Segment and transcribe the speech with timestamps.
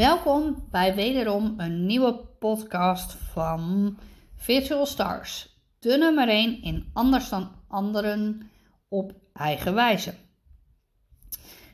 [0.00, 3.96] Welkom bij wederom een nieuwe podcast van
[4.36, 5.60] Virtual Stars.
[5.78, 8.50] De nummer 1 in Anders dan Anderen
[8.88, 10.14] op eigen wijze.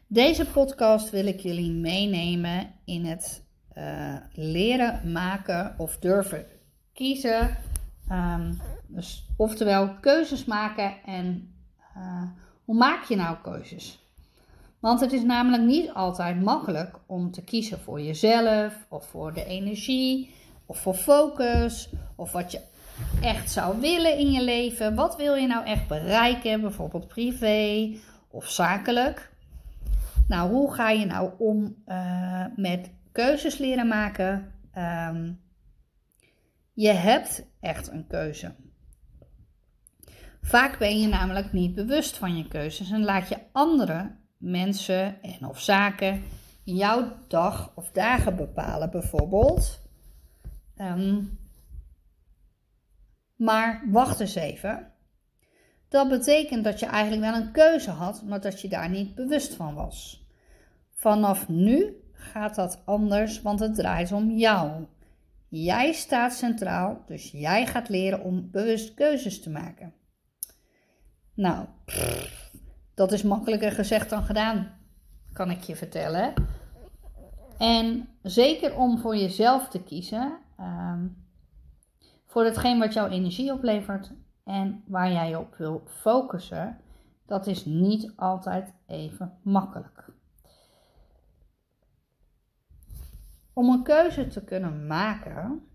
[0.07, 6.47] Deze podcast wil ik jullie meenemen in het uh, leren maken of durven
[6.93, 7.57] kiezen.
[8.13, 11.55] Um, dus, oftewel keuzes maken en
[11.97, 12.23] uh,
[12.65, 14.06] hoe maak je nou keuzes?
[14.81, 19.45] Want het is namelijk niet altijd makkelijk om te kiezen voor jezelf, of voor de
[19.45, 20.35] energie,
[20.67, 22.61] of voor focus, of wat je
[23.21, 24.95] echt zou willen in je leven.
[24.95, 27.93] Wat wil je nou echt bereiken, bijvoorbeeld privé
[28.29, 29.33] of zakelijk?
[30.29, 34.53] Nou, hoe ga je nou om uh, met keuzes leren maken?
[35.09, 35.41] Um,
[36.73, 38.55] je hebt echt een keuze.
[40.43, 45.49] Vaak ben je namelijk niet bewust van je keuzes en laat je anderen mensen en
[45.49, 46.23] of zaken
[46.65, 49.81] jouw dag of dagen bepalen, bijvoorbeeld.
[50.77, 51.39] Um,
[53.37, 54.93] maar wacht eens even.
[55.89, 59.55] Dat betekent dat je eigenlijk wel een keuze had, maar dat je daar niet bewust
[59.55, 60.27] van was.
[60.95, 64.85] Vanaf nu gaat dat anders, want het draait om jou.
[65.49, 69.95] Jij staat centraal, dus jij gaat leren om bewust keuzes te maken.
[71.35, 71.67] Nou,
[72.97, 74.79] dat is makkelijker gezegd dan gedaan,
[75.33, 76.35] kan ik je vertellen.
[77.59, 81.27] En zeker om voor jezelf te kiezen, um,
[82.27, 84.13] voor hetgeen wat jouw energie oplevert
[84.45, 86.81] en waar jij je op wil focussen,
[87.27, 90.05] dat is niet altijd even makkelijk.
[93.53, 95.67] Om een keuze te kunnen maken,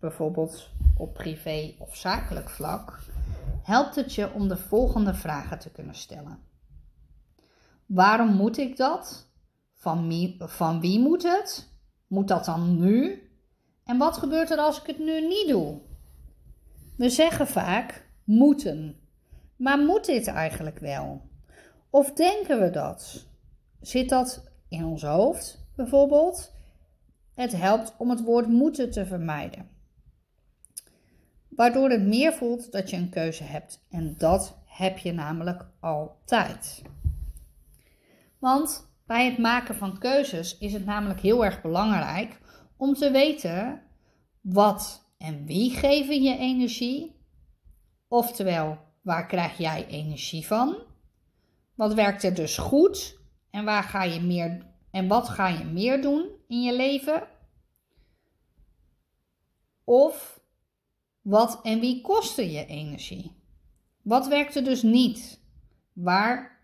[0.00, 3.00] bijvoorbeeld op privé of zakelijk vlak,
[3.62, 6.38] helpt het je om de volgende vragen te kunnen stellen.
[7.86, 9.30] Waarom moet ik dat?
[9.74, 11.72] Van wie, van wie moet het?
[12.06, 13.22] Moet dat dan nu?
[13.84, 15.80] En wat gebeurt er als ik het nu niet doe?
[16.96, 19.00] We zeggen vaak moeten.
[19.56, 21.30] Maar moet dit eigenlijk wel?
[21.90, 23.26] Of denken we dat?
[23.80, 26.52] Zit dat in ons hoofd bijvoorbeeld?
[27.34, 29.71] Het helpt om het woord moeten te vermijden
[31.62, 33.84] waardoor het meer voelt dat je een keuze hebt.
[33.90, 36.82] En dat heb je namelijk altijd.
[38.38, 42.38] Want bij het maken van keuzes is het namelijk heel erg belangrijk
[42.76, 43.82] om te weten
[44.40, 47.16] wat en wie geven je energie.
[48.08, 50.76] Oftewel, waar krijg jij energie van?
[51.74, 53.18] Wat werkt er dus goed
[53.50, 57.22] en waar ga je meer en wat ga je meer doen in je leven?
[59.84, 60.40] Of
[61.22, 63.36] wat en wie kostte je energie?
[64.02, 65.40] Wat werkte dus niet?
[65.92, 66.60] Waar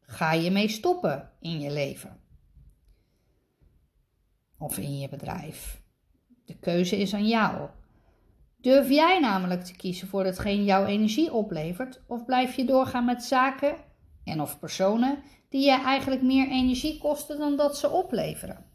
[0.00, 2.20] ga je mee stoppen in je leven?
[4.58, 5.82] Of in je bedrijf?
[6.44, 7.68] De keuze is aan jou.
[8.56, 13.24] Durf jij namelijk te kiezen voor hetgeen jouw energie oplevert, of blijf je doorgaan met
[13.24, 13.76] zaken
[14.24, 18.66] en of personen die je eigenlijk meer energie kosten dan dat ze opleveren?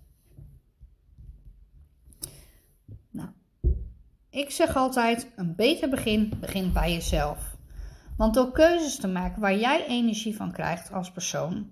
[4.33, 7.55] Ik zeg altijd: een beter begin begint bij jezelf.
[8.17, 11.71] Want door keuzes te maken waar jij energie van krijgt als persoon,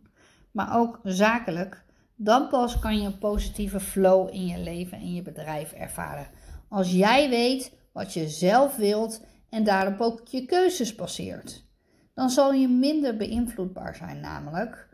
[0.52, 1.84] maar ook zakelijk,
[2.16, 6.28] dan pas kan je een positieve flow in je leven en je bedrijf ervaren.
[6.70, 11.66] Als jij weet wat je zelf wilt en daarop ook je keuzes passeert,
[12.14, 14.90] dan zal je minder beïnvloedbaar zijn, namelijk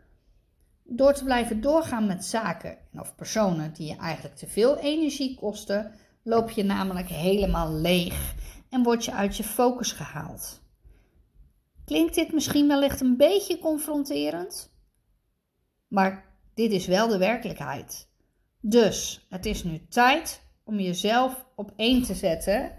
[0.84, 5.92] door te blijven doorgaan met zaken of personen die je eigenlijk te veel energie kosten
[6.22, 8.34] loop je namelijk helemaal leeg
[8.68, 10.62] en word je uit je focus gehaald.
[11.84, 14.72] Klinkt dit misschien wellicht een beetje confronterend?
[15.88, 16.24] Maar
[16.54, 18.08] dit is wel de werkelijkheid.
[18.60, 22.78] Dus het is nu tijd om jezelf op één te zetten.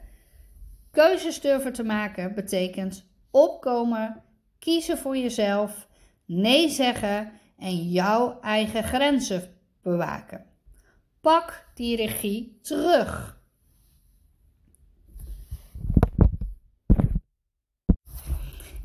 [0.92, 4.24] Keuzes durven te maken betekent opkomen,
[4.60, 5.88] kiezen voor jezelf,
[6.26, 10.46] nee zeggen en jouw eigen grenzen bewaken.
[11.30, 13.40] Pak die regie terug.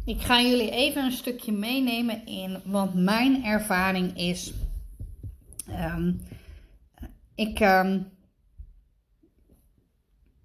[0.04, 4.52] Ik ga jullie even een stukje meenemen in wat mijn ervaring is.
[5.68, 6.20] Um,
[7.34, 8.12] ik um,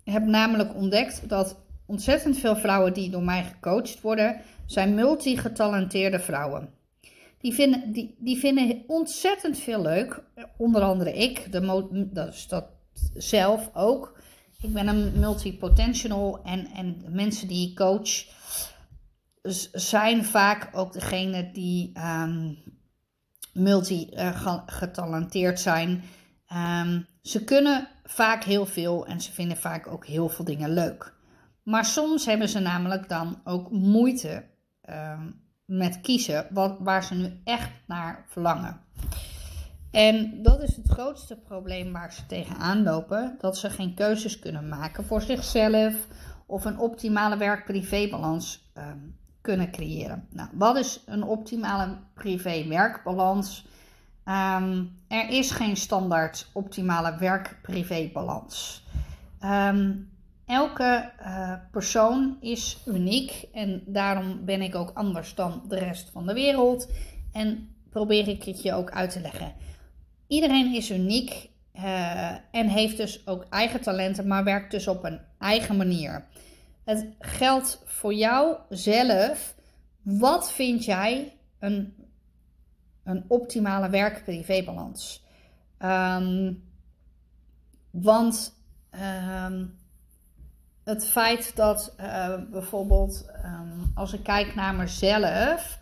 [0.04, 6.74] heb namelijk ontdekt dat ontzettend veel vrouwen die door mij gecoacht worden, zijn multigetalenteerde vrouwen.
[7.40, 10.24] Die vinden, die, die vinden ontzettend veel leuk.
[10.58, 12.66] Onder andere ik, de, dat is dat
[13.14, 14.20] zelf ook.
[14.62, 18.26] Ik ben een multipotential en, en mensen die ik coach
[19.72, 22.58] zijn vaak ook degene die um,
[23.54, 26.04] multi-getalenteerd zijn.
[26.48, 31.14] Ehm, ze kunnen vaak heel veel en ze vinden vaak ook heel veel dingen leuk.
[31.64, 34.44] Maar soms hebben ze namelijk dan ook moeite
[34.82, 35.32] ehm,
[35.70, 38.82] met kiezen wat, waar ze nu echt naar verlangen.
[39.92, 44.68] En dat is het grootste probleem waar ze tegenaan lopen: dat ze geen keuzes kunnen
[44.68, 45.94] maken voor zichzelf
[46.46, 48.98] of een optimale werk-privé-balans ehm,
[49.42, 50.28] kunnen creëren.
[50.30, 53.68] Nou, wat is een optimale privé-werkbalans?
[54.26, 58.84] Um, er is geen standaard optimale werk-privé-balans.
[59.44, 60.10] Um,
[60.50, 66.28] elke uh, persoon is uniek en daarom ben ik ook anders dan de rest van
[66.28, 66.92] de wereld.
[67.32, 69.54] En probeer ik het je ook uit te leggen.
[70.28, 75.20] Iedereen is uniek uh, en heeft dus ook eigen talenten, maar werkt dus op een
[75.40, 76.26] eigen manier.
[76.84, 79.56] Het geldt voor jou zelf.
[80.02, 81.94] Wat vind jij een,
[83.04, 85.26] een optimale werk-privé-balans?
[85.80, 86.64] Um,
[87.92, 88.54] want
[88.92, 89.79] um,
[90.90, 95.80] het feit dat uh, bijvoorbeeld um, als ik kijk naar mezelf,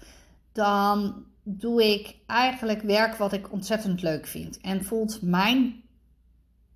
[0.52, 4.62] dan doe ik eigenlijk werk wat ik ontzettend leuk vind.
[4.62, 5.82] En voelt mijn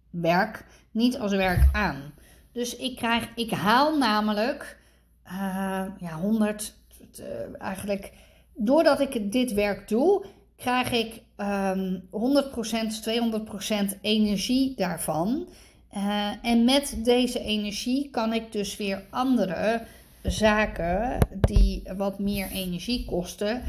[0.10, 2.14] werk niet als werk aan.
[2.52, 4.80] Dus ik krijg, ik haal namelijk
[5.26, 6.76] uh, ja, 100,
[7.20, 7.26] uh,
[7.62, 8.12] eigenlijk,
[8.54, 10.26] doordat ik dit werk doe,
[10.56, 15.48] krijg ik um, 100%, 200% energie daarvan.
[15.96, 19.84] Uh, en met deze energie kan ik dus weer andere
[20.24, 23.62] zaken die wat meer energie kosten,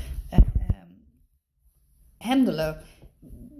[2.22, 2.76] handelen.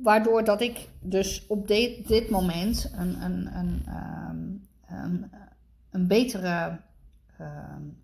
[0.03, 3.87] Waardoor dat ik dus op dit, moment een, een, een,
[4.93, 5.31] um,
[5.91, 6.79] een, betere,
[7.41, 7.47] uh,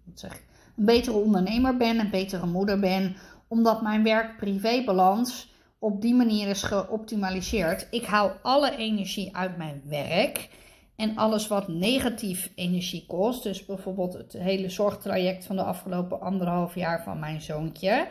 [0.04, 0.43] wat zeg,
[0.76, 3.16] een betere ondernemer ben, een betere moeder ben,
[3.49, 7.86] omdat mijn werk-privé-balans op die manier is geoptimaliseerd.
[7.90, 10.48] Ik haal alle energie uit mijn werk.
[10.96, 16.75] En alles wat negatief energie kost, dus bijvoorbeeld het hele zorgtraject van de afgelopen anderhalf
[16.75, 18.08] jaar van mijn zoontje,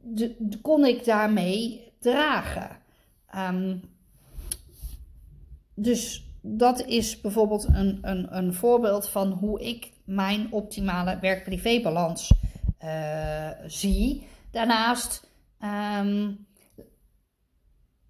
[0.00, 2.70] de, kon ik daarmee dragen.
[3.36, 3.80] Um,
[5.74, 12.32] dus dat is bijvoorbeeld een, een, een voorbeeld van hoe ik mijn optimale werk-privé-balans
[12.84, 14.26] uh, zie.
[14.50, 15.26] Daarnaast,
[15.64, 16.46] um,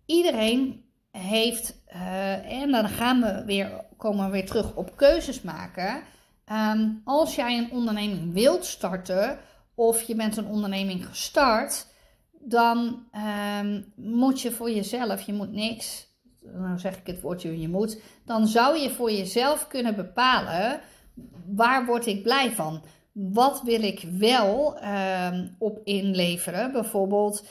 [0.06, 6.02] iedereen heeft, uh, en dan gaan we weer, komen we weer terug op keuzes maken.
[6.52, 9.38] Um, als jij een onderneming wilt starten,
[9.74, 11.86] of je bent een onderneming gestart,
[12.32, 13.06] dan
[13.60, 16.06] um, moet je voor jezelf, je moet niks,
[16.40, 20.80] nou zeg ik het woordje je moet, dan zou je voor jezelf kunnen bepalen
[21.46, 22.82] waar word ik blij van.
[23.12, 26.72] Wat wil ik wel um, op inleveren?
[26.72, 27.46] Bijvoorbeeld,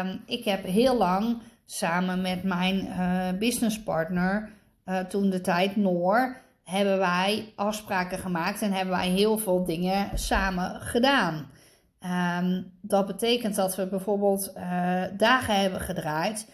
[0.00, 4.50] um, ik heb heel lang samen met mijn uh, businesspartner,
[4.86, 10.18] uh, toen de tijd Noor, hebben wij afspraken gemaakt en hebben wij heel veel dingen
[10.18, 11.50] samen gedaan.
[12.40, 16.48] Um, dat betekent dat we bijvoorbeeld uh, dagen hebben gedraaid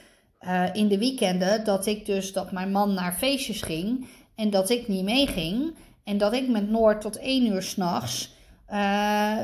[0.73, 4.89] in de weekenden dat ik dus dat mijn man naar feestjes ging en dat ik
[4.89, 5.75] niet meeging
[6.05, 8.37] en dat ik met Noord tot één uur s'nachts
[8.71, 9.43] uh,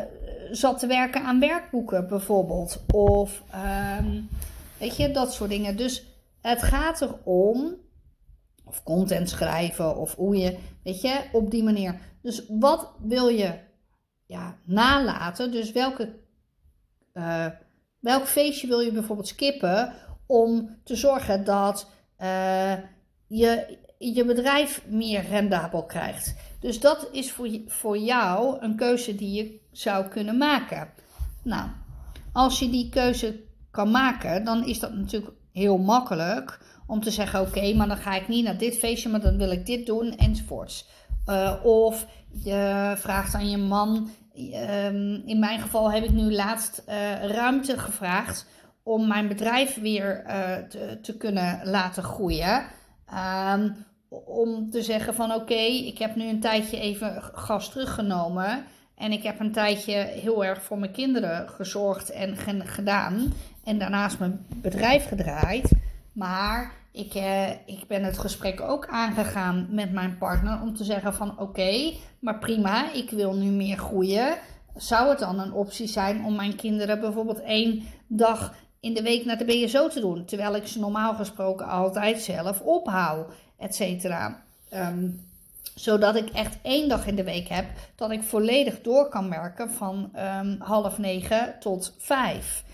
[0.50, 3.43] zat te werken aan werkboeken bijvoorbeeld of
[3.99, 4.29] um,
[4.79, 5.76] weet je dat soort dingen.
[5.76, 6.05] Dus
[6.41, 7.76] het gaat erom
[8.64, 12.00] of content schrijven of hoe je weet je op die manier.
[12.23, 13.59] Dus wat wil je
[14.26, 15.52] ja, nalaten.
[15.52, 16.16] Dus welke,
[17.14, 17.47] uh,
[18.00, 19.93] welk feestje wil je bijvoorbeeld skippen
[20.26, 22.75] om te zorgen dat uh,
[23.26, 26.35] je je bedrijf meer rendabel krijgt.
[26.61, 30.89] Dus dat is voor, voor jou een keuze die je zou kunnen maken.
[31.43, 31.69] Nou,
[32.33, 37.41] als je die keuze kan maken, dan is dat natuurlijk heel makkelijk om te zeggen:
[37.41, 40.17] oké, maar dan ga ik niet naar dit feestje, maar dan wil ik dit doen
[40.17, 40.87] enzovoorts.
[41.27, 42.07] Uh, of
[42.43, 47.79] je vraagt aan je man: Um, in mijn geval heb ik nu laatst uh, ruimte
[47.79, 48.47] gevraagd
[48.83, 52.65] om mijn bedrijf weer uh, te, te, kunnen laten groeien.
[53.12, 53.75] Um,
[54.26, 58.64] om te zeggen van oké, ik heb nu een tijdje even gas teruggenomen.
[58.96, 63.32] En ik heb een tijdje heel erg voor mijn kinderen gezorgd en gedaan.
[63.64, 65.73] En daarnaast mijn bedrijf gedraaid.
[66.12, 71.14] Maar ik, eh, ik ben het gesprek ook aangegaan met mijn partner om te zeggen
[71.14, 74.34] van oké, maar prima, ik wil nu meer groeien.
[74.76, 78.54] Zou het dan een optie zijn om mijn kinderen bijvoorbeeld één dag
[78.85, 80.25] in de week naar de BSO te doen?
[80.25, 83.26] Terwijl ik ze normaal gesproken altijd zelf ophaal,
[83.59, 84.43] et cetera.
[84.75, 85.33] Um,
[85.75, 89.71] zodat ik echt één dag in de week heb dat ik volledig door kan werken
[89.71, 92.64] van um, half negen tot vijf.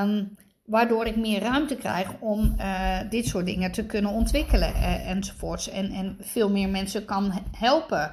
[0.00, 5.10] Um, waardoor ik meer ruimte krijg om uh, dit soort dingen te kunnen ontwikkelen uh,
[5.10, 5.68] enzovoorts.
[5.68, 8.12] En, en veel meer mensen kan helpen.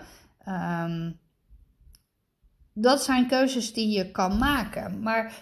[2.74, 5.02] Dat zijn keuzes die je kan maken.
[5.02, 5.34] Maar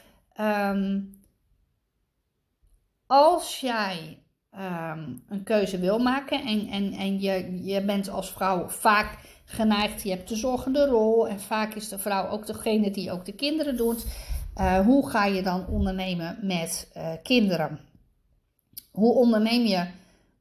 [3.08, 8.68] als jij um, een keuze wil maken en, en, en je, je bent als vrouw
[8.68, 13.12] vaak geneigd, je hebt de zorgende rol en vaak is de vrouw ook degene die
[13.12, 14.06] ook de kinderen doet.
[14.58, 17.80] Uh, hoe ga je dan ondernemen met uh, kinderen?
[18.92, 19.88] Hoe onderneem je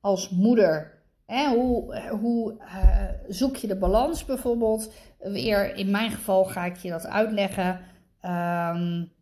[0.00, 1.02] als moeder?
[1.26, 1.49] Hè?
[1.49, 4.92] Hoe, hoe uh, zoek je de balans bijvoorbeeld?
[5.18, 7.80] Weer in mijn geval ga ik je dat uitleggen.
[8.23, 9.12] Um,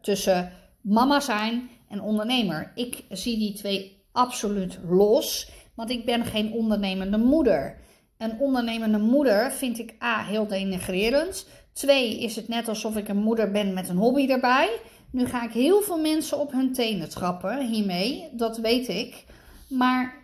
[0.00, 2.72] tussen mama zijn en ondernemer.
[2.74, 7.78] Ik zie die twee absoluut los, want ik ben geen ondernemende moeder.
[8.18, 11.46] Een ondernemende moeder vind ik A heel denigrerend.
[11.72, 14.80] Twee is het net alsof ik een moeder ben met een hobby erbij.
[15.10, 19.24] Nu ga ik heel veel mensen op hun tenen trappen hiermee, dat weet ik.
[19.68, 20.14] Maar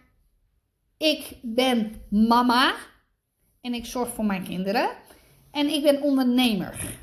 [0.97, 2.75] ik ben mama
[3.61, 4.89] en ik zorg voor mijn kinderen.
[5.51, 6.99] En ik ben ondernemer.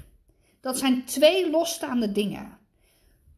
[0.61, 2.57] Dat zijn twee losstaande dingen.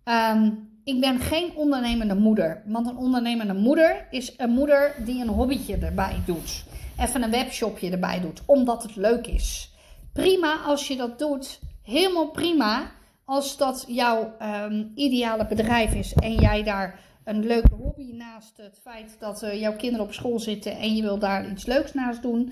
[0.04, 2.62] Um, ik ben geen ondernemende moeder.
[2.66, 6.64] Want een ondernemende moeder is een moeder die een hobbytje erbij doet.
[7.00, 9.72] Even een webshopje erbij doet, omdat het leuk is.
[10.14, 11.60] Prima als je dat doet.
[11.84, 12.92] Helemaal prima
[13.26, 18.80] als dat jouw um, ideale bedrijf is en jij daar een leuke hobby naast het
[18.82, 22.22] feit dat uh, jouw kinderen op school zitten en je wil daar iets leuks naast
[22.22, 22.52] doen.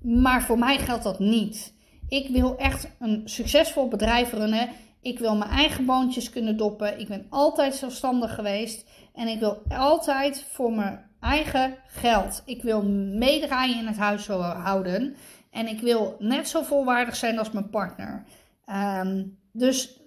[0.00, 1.74] Maar voor mij geldt dat niet.
[2.08, 4.68] Ik wil echt een succesvol bedrijf runnen
[5.06, 6.98] ik wil mijn eigen boontjes kunnen doppen.
[6.98, 8.88] Ik ben altijd zelfstandig geweest.
[9.14, 12.42] En ik wil altijd voor mijn eigen geld.
[12.46, 12.82] Ik wil
[13.18, 15.16] meedraaien in het huishouden.
[15.50, 18.24] En ik wil net zo volwaardig zijn als mijn partner.
[19.00, 20.00] Um, dus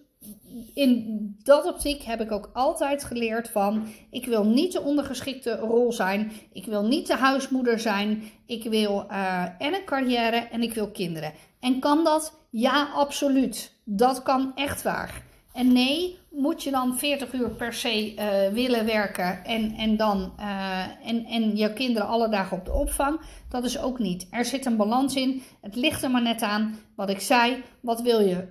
[0.74, 5.91] in dat optiek heb ik ook altijd geleerd van, ik wil niet de ondergeschikte rol
[5.91, 10.74] zijn, ik wil niet de huismoeder zijn, ik wil uh, en een carrière en ik
[10.74, 11.34] wil kinderen.
[11.60, 12.39] En kan dat?
[12.50, 13.74] Ja, absoluut.
[13.84, 15.24] Dat kan echt waar.
[15.54, 20.34] En nee, moet je dan 40 uur per se uh, willen werken en, en dan
[20.39, 23.22] uh, en, en je kinderen alle dagen op de opvang?
[23.50, 24.28] Dat is ook niet.
[24.32, 25.44] Er zit een balans in.
[25.62, 27.63] Het ligt er maar net aan wat ik zei.
[27.82, 28.48] Wat wil je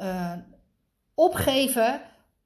[0.00, 0.32] uh,
[1.14, 2.00] opgeven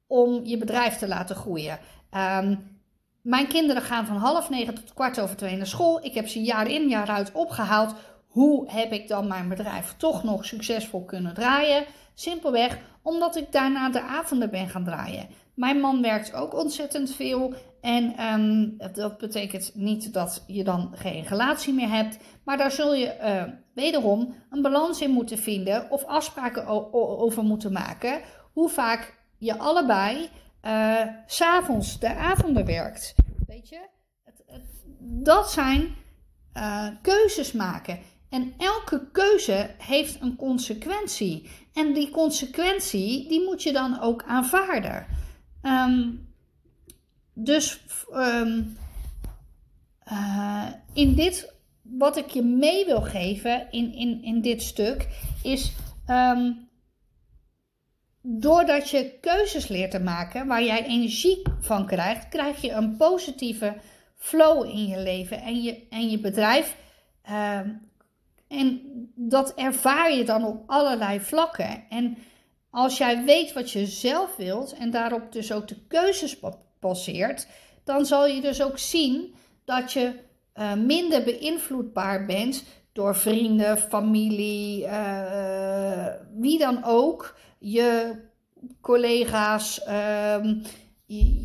[0.07, 1.79] om je bedrijf te laten groeien?
[2.11, 2.73] Um,
[3.21, 6.05] mijn kinderen gaan van half negen tot kwart over twee naar school.
[6.05, 7.95] Ik heb ze jaar in jaar uit opgehaald.
[8.35, 11.85] Hoe heb ik dan mijn bedrijf toch nog succesvol kunnen draaien?
[12.13, 15.27] Simpelweg omdat ik daarna de avonden ben gaan draaien.
[15.53, 17.53] Mijn man werkt ook ontzettend veel.
[17.81, 22.17] En um, dat betekent niet dat je dan geen relatie meer hebt.
[22.43, 25.91] Maar daar zul je uh, wederom een balans in moeten vinden.
[25.91, 28.21] Of afspraken over moeten maken.
[28.53, 30.29] Hoe vaak je allebei
[30.65, 33.15] uh, s'avonds de avonden werkt.
[33.47, 33.79] Weet je?
[34.23, 34.65] Het, het,
[34.99, 35.95] dat zijn
[36.53, 37.99] uh, keuzes maken.
[38.29, 41.49] En elke keuze heeft een consequentie.
[41.73, 45.05] En die consequentie, die moet je dan ook aanvaarden.
[45.61, 46.27] Um,
[47.33, 47.79] dus
[48.13, 48.77] um,
[50.11, 55.07] uh, in dit, wat ik je mee wil geven in, in, in dit stuk,
[55.43, 55.73] is
[56.09, 56.69] um,
[58.21, 63.77] doordat je keuzes leert te maken waar jij energie van krijgt, krijg je een positieve
[64.17, 66.75] flow in je leven en je, en je bedrijf
[68.47, 68.81] en
[69.15, 71.83] dat ervaar je dan op allerlei vlakken.
[71.89, 72.17] En
[72.69, 76.39] als jij weet wat je zelf wilt en daarop dus ook de keuzes
[76.79, 77.47] passeert,
[77.83, 79.35] dan zal je dus ook zien
[79.65, 80.19] dat je
[80.55, 88.15] uh, minder beïnvloedbaar bent door vrienden, familie, uh, wie dan ook, je
[88.81, 89.81] collega's.
[89.87, 90.37] Uh,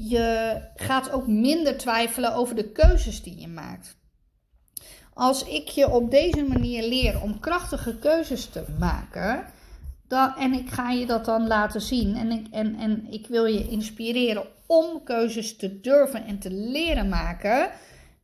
[0.08, 3.99] je gaat ook minder twijfelen over de keuzes die je maakt.
[5.14, 9.44] Als ik je op deze manier leer om krachtige keuzes te maken,
[10.08, 13.44] dan, en ik ga je dat dan laten zien en ik, en, en ik wil
[13.44, 17.70] je inspireren om keuzes te durven en te leren maken.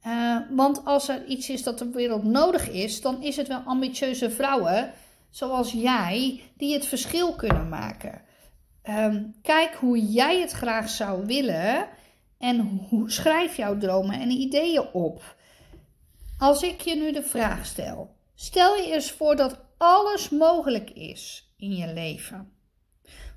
[0.06, 3.62] Uh, want als er iets is dat de wereld nodig is, dan is het wel
[3.64, 4.92] ambitieuze vrouwen
[5.30, 8.20] zoals jij die het verschil kunnen maken.
[8.88, 11.86] Um, kijk hoe jij het graag zou willen
[12.38, 15.36] en hoe, schrijf jouw dromen en ideeën op.
[16.38, 21.52] Als ik je nu de vraag stel, stel je eens voor dat alles mogelijk is
[21.56, 22.52] in je leven.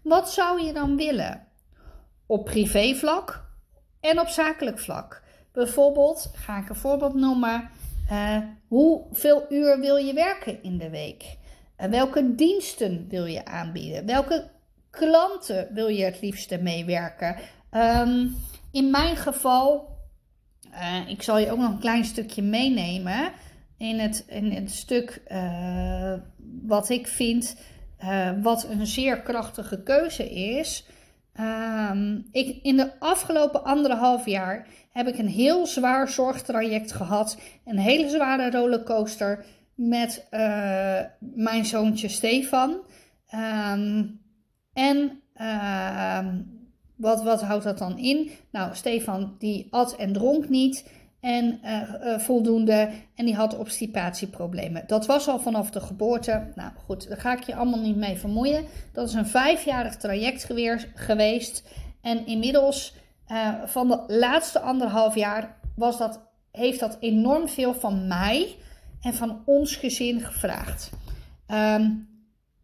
[0.03, 1.47] Wat zou je dan willen?
[2.25, 3.45] Op privévlak
[3.99, 5.23] en op zakelijk vlak.
[5.51, 7.69] Bijvoorbeeld, ga ik een voorbeeld noemen.
[8.11, 8.37] Uh,
[8.67, 11.37] hoeveel uur wil je werken in de week?
[11.77, 14.05] Uh, welke diensten wil je aanbieden?
[14.05, 14.49] Welke
[14.89, 17.35] klanten wil je het liefste meewerken?
[17.69, 18.27] Ehm,
[18.71, 19.97] in mijn geval,
[20.71, 23.31] uh, ik zal je ook nog een klein stukje meenemen
[23.77, 26.13] in het, in het stuk uh,
[26.61, 27.55] wat ik vind
[28.03, 30.87] uh, wat een zeer krachtige keuze is.
[31.39, 37.39] Um, ik, in de afgelopen anderhalf jaar heb ik een heel zwaar zorgtraject gehad.
[37.65, 39.45] Een hele zware rollercoaster
[39.75, 40.27] met
[41.19, 42.77] mijn zoontje Stefan.
[43.35, 44.21] Um,
[44.73, 46.27] en uh,
[46.99, 48.31] wat, wat houdt dat dan in?
[48.51, 54.83] Nou, Stefan die at en dronk niet en uh, uh, voldoende en die had obstipatieproblemen.
[54.87, 56.51] Dat was al vanaf de geboorte.
[56.55, 58.65] Nou goed, daar ga ik je allemaal niet mee vermoeien.
[58.93, 60.47] Dat is een vijfjarig traject
[60.93, 61.63] geweest
[62.01, 62.93] en inmiddels
[63.31, 68.55] uh, van de laatste anderhalf jaar was dat, heeft dat enorm veel van mij
[69.01, 70.89] en van ons gezin gevraagd.
[71.47, 72.07] Um,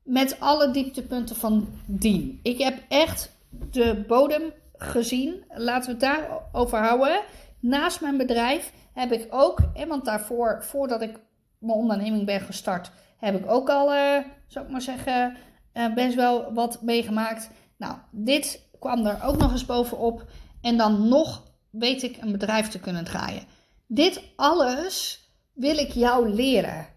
[0.04, 2.40] met alle dieptepunten van dien.
[2.44, 3.35] Ik heb echt
[3.72, 5.44] de bodem gezien.
[5.50, 7.22] Laten we het daarover houden.
[7.60, 11.20] Naast mijn bedrijf heb ik ook, want daarvoor, voordat ik
[11.60, 15.38] mijn onderneming ben gestart, heb ik ook al, uh, zou ik maar zeggen,
[15.74, 17.50] uh, best wel wat meegemaakt.
[17.78, 20.26] Nou, dit kwam er ook nog eens bovenop.
[20.62, 23.44] En dan nog weet ik een bedrijf te kunnen draaien.
[23.88, 26.88] Dit alles wil ik jou leren.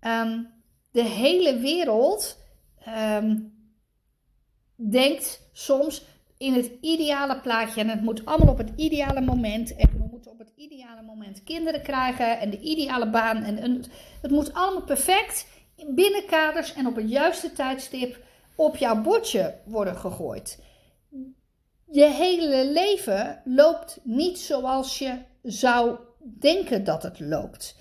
[0.00, 0.52] Um,
[0.90, 2.38] de hele wereld
[3.18, 3.53] um,
[4.90, 6.04] denkt soms
[6.38, 7.80] in het ideale plaatje.
[7.80, 9.76] En het moet allemaal op het ideale moment.
[9.76, 12.38] En we moeten op het ideale moment kinderen krijgen.
[12.38, 13.42] En de ideale baan.
[13.42, 13.84] En,
[14.22, 15.46] het moet allemaal perfect
[15.88, 18.22] binnen kaders en op het juiste tijdstip
[18.56, 20.62] op jouw bordje worden gegooid.
[21.90, 25.98] Je hele leven loopt niet zoals je zou
[26.38, 27.76] denken dat het loopt.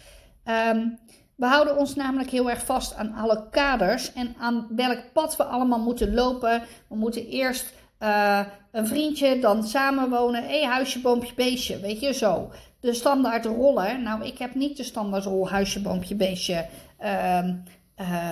[0.45, 0.99] Um,
[1.35, 5.43] we houden ons namelijk heel erg vast aan alle kaders en aan welk pad we
[5.43, 6.63] allemaal moeten lopen.
[6.87, 8.39] We moeten eerst uh,
[8.71, 10.43] een vriendje, dan samenwonen.
[10.43, 11.79] Hé, huisje, boompje, beestje.
[11.79, 12.51] Weet je, zo.
[12.79, 14.03] De standaard rollen.
[14.03, 16.65] Nou, ik heb niet de standaard rol huisje, boompje, beestje
[17.01, 17.47] uh,
[17.99, 18.29] uh,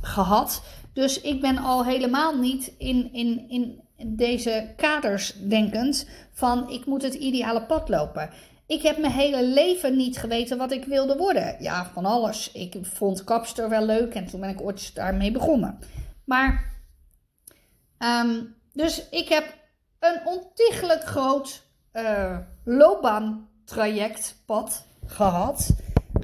[0.00, 0.62] gehad.
[0.92, 7.02] Dus ik ben al helemaal niet in, in, in deze kaders denkend van ik moet
[7.02, 8.30] het ideale pad lopen.
[8.66, 11.56] Ik heb mijn hele leven niet geweten wat ik wilde worden.
[11.58, 12.52] Ja, van alles.
[12.52, 15.78] Ik vond kapster wel leuk en toen ben ik ooit daarmee begonnen.
[16.24, 16.72] Maar,
[17.98, 19.54] um, dus ik heb
[19.98, 25.70] een ontiegelijk groot uh, loopbaantrajectpad gehad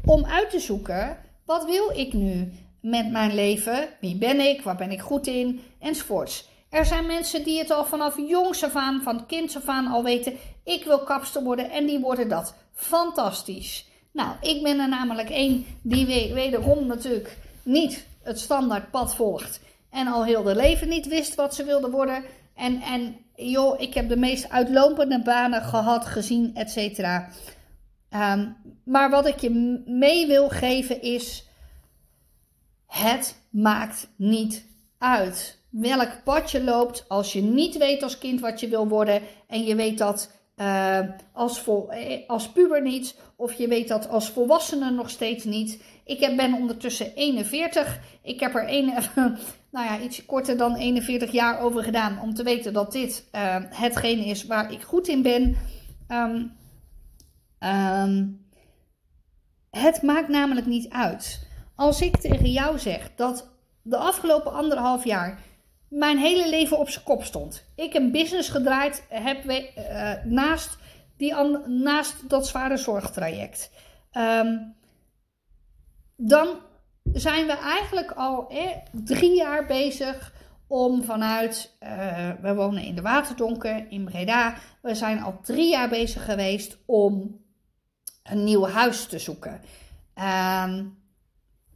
[0.05, 4.77] om uit te zoeken wat wil ik nu met mijn leven, wie ben ik, waar
[4.77, 6.50] ben ik goed in, enzovoorts.
[6.71, 10.03] Er zijn mensen die het al vanaf jongs af aan, van kind af aan al
[10.03, 10.37] weten.
[10.65, 12.55] Ik wil kapster worden en die worden dat.
[12.75, 13.89] Fantastisch.
[14.13, 19.61] Nou, ik ben er namelijk één die wederom natuurlijk niet het standaard pad volgt.
[19.91, 22.25] En al heel de leven niet wist wat ze wilde worden.
[22.55, 27.29] En, en joh, ik heb de meest uitlopende banen gehad, gezien, et cetera.
[28.15, 31.47] Um, maar wat ik je mee wil geven is:
[32.87, 34.67] het maakt niet
[34.99, 37.05] uit welk pad je loopt.
[37.09, 40.99] Als je niet weet als kind wat je wil worden en je weet dat uh,
[41.33, 45.83] als, vol, eh, als puber niet, of je weet dat als volwassene nog steeds niet.
[46.05, 48.01] Ik heb, ben ondertussen 41.
[48.23, 48.87] Ik heb er een,
[49.73, 53.57] nou ja, iets korter dan 41 jaar over gedaan om te weten dat dit uh,
[53.69, 55.57] hetgeen is waar ik goed in ben.
[56.09, 56.59] Um,
[59.71, 61.47] het maakt namelijk niet uit.
[61.75, 63.49] Als ik tegen jou zeg dat
[63.83, 65.39] de afgelopen anderhalf jaar
[65.91, 67.65] mijn hele leven op zijn kop stond.
[67.75, 70.79] Ik een business gedraaid heb uh, naast,
[71.17, 71.35] die
[71.67, 73.71] naast dat zware zorgtraject.
[74.13, 74.75] Um,
[76.17, 76.59] dan
[77.13, 80.33] zijn we eigenlijk al eh, drie jaar bezig
[80.67, 85.89] om vanuit, uh, we wonen in de Waterdonken in Breda, we zijn al drie jaar
[85.89, 87.41] bezig geweest om
[88.23, 89.61] een nieuw huis te zoeken.
[90.65, 91.00] Um,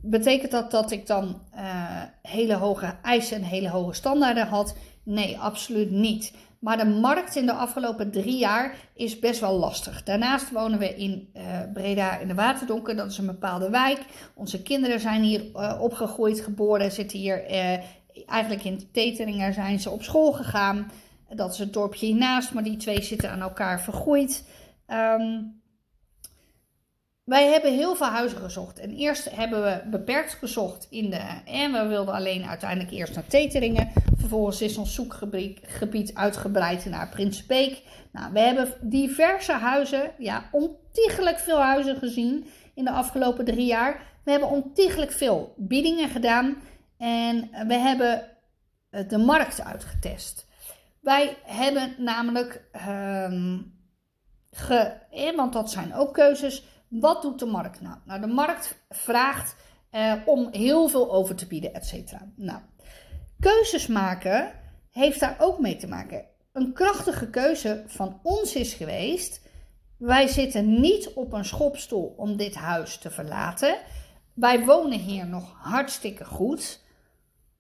[0.06, 4.76] Betekent dat dat ik dan uh, hele hoge eisen en hele hoge standaarden had?
[5.02, 6.32] Nee, absoluut niet.
[6.58, 10.02] Maar de markt in de afgelopen drie jaar is best wel lastig.
[10.02, 12.96] Daarnaast wonen we in uh, Breda in de Waterdonken.
[12.96, 14.00] Dat is een bepaalde wijk.
[14.34, 17.44] Onze kinderen zijn hier uh, opgegroeid, geboren, zitten hier
[18.26, 20.90] eigenlijk in Teteringen zijn ze op school gegaan.
[21.28, 24.44] Dat is het dorpje hiernaast, maar die twee zitten aan elkaar vergroeid.
[24.88, 25.62] Um,
[27.24, 28.78] wij hebben heel veel huizen gezocht.
[28.78, 31.40] En eerst hebben we beperkt gezocht in de.
[31.44, 33.92] En we wilden alleen uiteindelijk eerst naar Teteringen.
[34.16, 37.82] Vervolgens is ons zoekgebied uitgebreid naar Prinsbeek.
[38.12, 44.02] Nou, we hebben diverse huizen, ja, ontiegelijk veel huizen gezien in de afgelopen drie jaar.
[44.24, 46.56] We hebben ontiegelijk veel biedingen gedaan.
[46.98, 48.28] En we hebben
[49.08, 50.46] de markt uitgetest.
[51.00, 53.58] Wij hebben namelijk, ehm,
[54.50, 54.92] ge,
[55.37, 56.64] want dat zijn ook keuzes,
[57.00, 57.96] wat doet de markt nou?
[58.04, 59.57] Nou, de markt vraagt
[59.92, 62.33] uh, om heel veel over te bieden, et cetera.
[62.37, 62.61] Nou,
[63.40, 64.52] keuzes maken
[64.90, 66.24] heeft daar ook mee te maken.
[66.52, 69.40] Een krachtige keuze van ons is geweest,
[69.96, 73.76] wij zitten niet op een schopstoel om dit huis te verlaten.
[74.35, 76.83] Wij wonen hier nog hartstikke goed.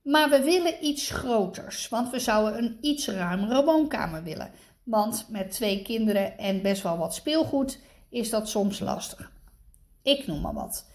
[0.02, 4.50] Maar we willen iets groters, want we zouden een iets ruimere woonkamer willen.
[4.82, 7.78] Want met twee kinderen en best wel wat speelgoed
[8.14, 9.32] is dat soms lastig.
[10.02, 10.90] Ik noem maar wat.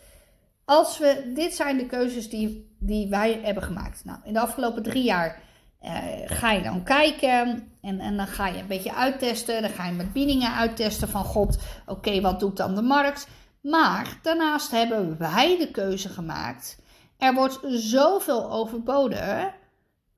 [0.65, 4.05] Als we, dit zijn de keuzes die, die wij hebben gemaakt.
[4.05, 5.41] Nou, in de afgelopen drie jaar
[5.79, 5.93] eh,
[6.25, 9.61] ga je dan kijken en, en dan ga je een beetje uittesten.
[9.61, 13.27] Dan ga je met biedingen uittesten van god, oké, wat doet dan de markt?
[13.61, 16.77] Maar daarnaast hebben wij de keuze gemaakt.
[17.17, 19.53] Er wordt zoveel overboden.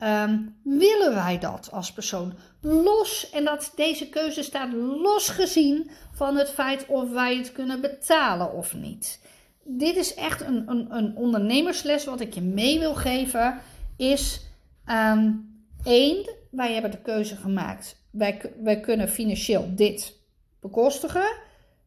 [0.03, 2.33] Um, willen wij dat als persoon?
[2.61, 7.81] Los, en dat deze keuze staat los gezien van het feit of wij het kunnen
[7.81, 9.19] betalen of niet.
[9.63, 13.59] Dit is echt een, een, een ondernemersles wat ik je mee wil geven.
[13.97, 14.41] Is
[14.85, 17.95] um, één, wij hebben de keuze gemaakt.
[18.11, 20.19] Wij, wij kunnen financieel dit
[20.59, 21.35] bekostigen.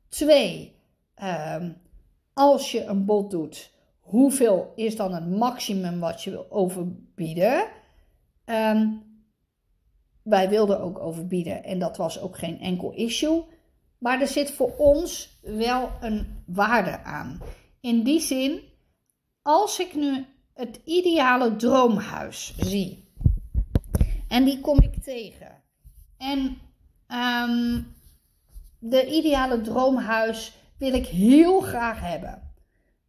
[0.08, 0.76] Twee,
[1.22, 1.76] um,
[2.32, 7.82] als je een bod doet, hoeveel is dan het maximum wat je wil overbieden?
[8.46, 9.02] Um,
[10.22, 13.44] wij wilden ook overbieden en dat was ook geen enkel issue.
[13.98, 17.40] Maar er zit voor ons wel een waarde aan.
[17.80, 18.60] In die zin,
[19.42, 23.12] als ik nu het ideale droomhuis zie
[24.28, 25.62] en die kom ik tegen
[26.18, 26.58] en
[27.08, 27.94] um,
[28.78, 32.52] de ideale droomhuis wil ik heel graag hebben.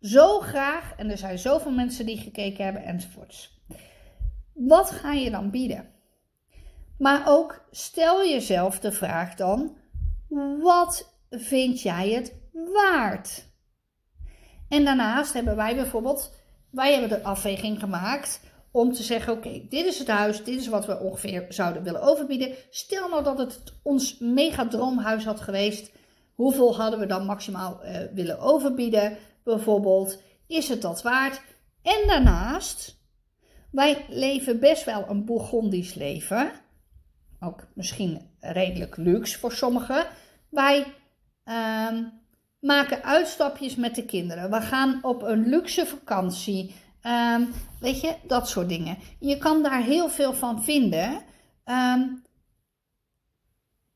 [0.02, 3.55] Zo graag, en er zijn zoveel mensen die gekeken hebben enzovoorts.
[4.68, 5.90] Wat ga je dan bieden?
[6.98, 9.78] Maar ook stel jezelf de vraag dan:
[10.62, 12.34] wat vind jij het
[12.74, 13.46] waard?
[14.70, 16.34] En daarnaast hebben wij bijvoorbeeld,
[16.70, 20.68] wij hebben de afweging gemaakt om te zeggen: oké, dit is het huis, dit is
[20.68, 22.54] wat we ongeveer zouden willen overbieden.
[22.70, 25.92] Stel nou dat het ons mega droomhuis had geweest,
[26.34, 29.18] hoeveel hadden we dan maximaal uh, willen overbieden?
[29.44, 31.42] Bijvoorbeeld, is het dat waard?
[31.82, 33.04] En daarnaast,
[33.76, 36.52] wij leven best wel een Bourgondisch leven.
[37.40, 40.08] Ook misschien redelijk luxe voor sommigen.
[40.50, 40.86] Wij
[41.46, 42.00] uh,
[42.60, 44.50] maken uitstapjes met de kinderen.
[44.52, 46.76] We gaan op een luxe vakantie.
[47.04, 48.98] Um, weet je, dat soort dingen.
[49.20, 51.22] Je kan daar heel veel van vinden.
[51.66, 52.24] Um,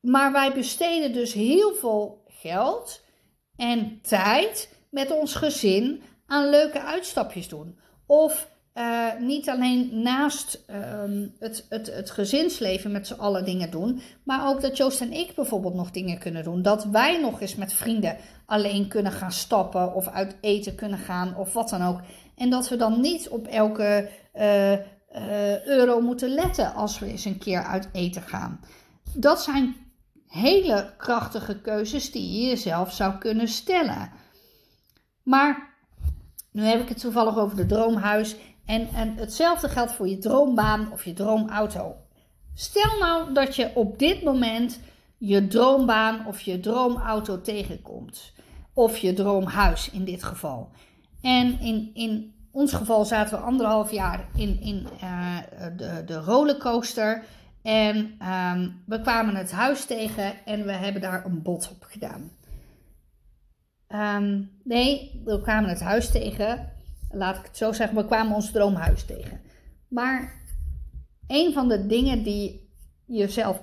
[0.00, 3.04] maar wij besteden dus heel veel geld
[3.56, 7.78] en tijd met ons gezin aan leuke uitstapjes doen.
[8.06, 10.76] Of uh, niet alleen naast uh,
[11.38, 15.34] het, het, het gezinsleven met z'n allen dingen doen, maar ook dat Joost en ik
[15.34, 16.62] bijvoorbeeld nog dingen kunnen doen.
[16.62, 21.36] Dat wij nog eens met vrienden alleen kunnen gaan stappen of uit eten kunnen gaan
[21.36, 22.00] of wat dan ook.
[22.36, 27.38] En dat we dan niet op elke uh, euro moeten letten als we eens een
[27.38, 28.60] keer uit eten gaan.
[29.14, 29.76] Dat zijn
[30.26, 34.10] hele krachtige keuzes die je jezelf zou kunnen stellen.
[35.22, 35.76] Maar
[36.52, 38.36] nu heb ik het toevallig over de droomhuis.
[38.66, 41.96] En, en hetzelfde geldt voor je droombaan of je droomauto.
[42.54, 44.80] Stel nou dat je op dit moment
[45.18, 48.32] je droombaan of je droomauto tegenkomt.
[48.72, 50.70] Of je droomhuis in dit geval.
[51.20, 55.36] En in, in ons geval zaten we anderhalf jaar in, in uh,
[55.76, 57.24] de, de rollercoaster.
[57.62, 62.30] En um, we kwamen het huis tegen en we hebben daar een bod op gedaan.
[63.88, 66.72] Um, nee, we kwamen het huis tegen.
[67.12, 69.40] Laat ik het zo zeggen, we kwamen ons droomhuis tegen.
[69.88, 70.42] Maar
[71.26, 72.68] een van de dingen die
[73.04, 73.60] je jezelf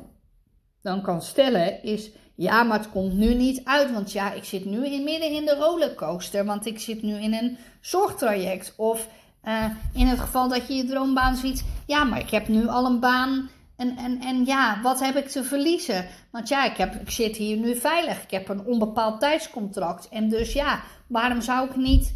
[0.81, 3.91] dan kan stellen is: ja, maar het komt nu niet uit.
[3.91, 6.45] Want ja, ik zit nu in, midden in de rollercoaster.
[6.45, 8.73] Want ik zit nu in een zorgtraject.
[8.77, 9.07] Of
[9.43, 12.85] uh, in het geval dat je je droombaan ziet: ja, maar ik heb nu al
[12.85, 16.05] een baan en, en, en ja, wat heb ik te verliezen?
[16.31, 18.23] Want ja, ik, heb, ik zit hier nu veilig.
[18.23, 20.09] Ik heb een onbepaald tijdscontract.
[20.09, 22.15] En dus ja, waarom zou ik niet,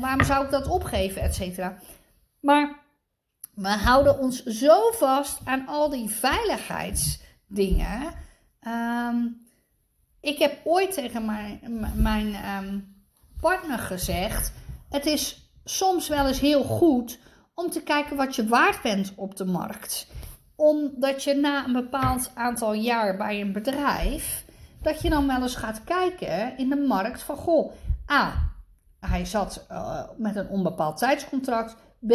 [0.00, 1.78] waarom zou ik dat opgeven, et cetera.
[2.40, 2.78] Maar
[3.54, 8.14] we houden ons zo vast aan al die veiligheidsdingen.
[8.66, 9.46] Um,
[10.20, 11.24] ik heb ooit tegen
[11.94, 12.96] mijn, um,
[13.40, 14.52] partner gezegd:
[14.88, 17.18] Het is soms wel eens heel goed
[17.54, 20.06] om te kijken wat je waard bent op de markt
[20.60, 24.44] omdat je na een bepaald aantal jaar bij een bedrijf,
[24.82, 27.72] dat je dan wel eens gaat kijken in de markt van, goh,
[28.10, 28.47] A,
[29.00, 31.76] hij zat uh, met een onbepaald tijdscontract.
[32.06, 32.12] B,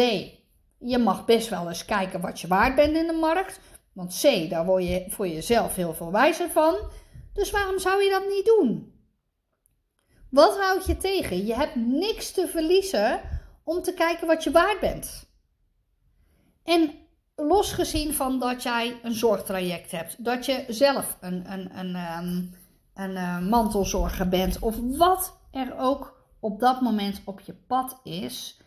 [0.78, 3.60] je mag best wel eens kijken wat je waard bent in de markt.
[3.92, 6.76] Want C, daar word je voor jezelf heel veel wijzer van.
[7.32, 8.92] Dus waarom zou je dat niet doen?
[10.30, 11.46] Wat houdt je tegen?
[11.46, 13.20] Je hebt niks te verliezen
[13.64, 15.28] om te kijken wat je waard bent.
[16.64, 16.90] En
[17.36, 22.54] losgezien van dat jij een zorgtraject hebt, dat je zelf een, een, een, een,
[22.94, 26.13] een eh, mantelzorger bent of wat er ook
[26.44, 28.58] op dat moment op je pad is,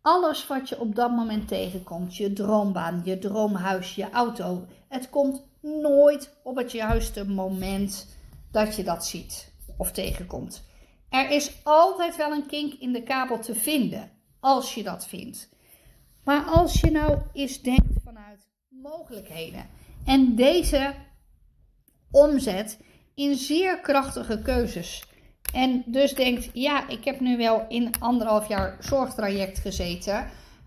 [0.00, 5.42] alles wat je op dat moment tegenkomt, je droombaan, je droomhuis, je auto, het komt
[5.60, 8.16] nooit op het juiste moment
[8.50, 10.62] dat je dat ziet of tegenkomt.
[11.08, 14.10] Er is altijd wel een kink in de kabel te vinden,
[14.40, 15.48] als je dat vindt.
[16.24, 19.66] Maar als je nou eens denkt vanuit mogelijkheden
[20.04, 20.94] en deze
[22.10, 22.78] omzet
[23.14, 25.10] in zeer krachtige keuzes.
[25.52, 30.26] En dus denkt, ja, ik heb nu wel in anderhalf jaar zorgtraject gezeten.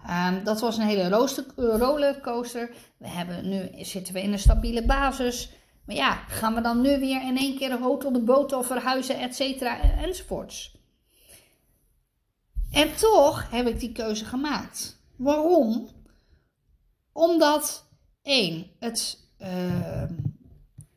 [0.10, 1.10] Um, dat was een hele
[1.56, 2.70] rollercoaster.
[2.98, 5.50] We hebben, nu zitten we in een stabiele basis.
[5.86, 9.20] Maar ja, gaan we dan nu weer in één keer hotel, de boot of verhuizen,
[9.20, 10.78] et cetera, enzovoorts.
[12.72, 15.00] En toch heb ik die keuze gemaakt.
[15.16, 15.90] Waarom?
[17.12, 17.88] Omdat,
[18.22, 19.48] één, het, uh,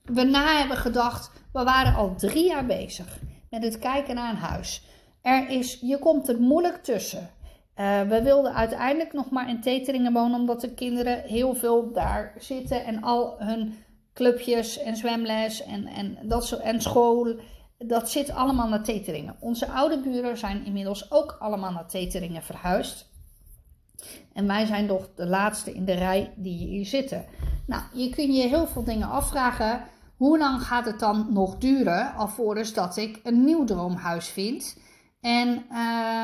[0.04, 3.18] we na hebben gedacht, we waren al drie jaar bezig
[3.50, 4.82] met het kijken naar een huis.
[5.22, 7.30] Er is, je komt er moeilijk tussen.
[7.76, 12.34] Uh, we wilden uiteindelijk nog maar in Teteringen wonen, omdat de kinderen heel veel daar
[12.38, 13.74] zitten en al hun
[14.14, 17.34] clubjes en zwemles en, en, dat zo, en school,
[17.78, 19.36] dat zit allemaal naar Teteringen.
[19.40, 23.06] Onze oude buren zijn inmiddels ook allemaal naar Teteringen verhuisd.
[24.32, 27.24] En wij zijn toch de laatste in de rij die hier zitten.
[27.66, 29.82] Nou, je kunt je heel veel dingen afvragen.
[30.18, 34.76] Hoe lang gaat het dan nog duren alvorens dat ik een nieuw droomhuis vind?
[35.20, 35.64] En